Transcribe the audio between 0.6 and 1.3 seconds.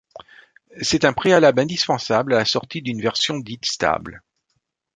C'est un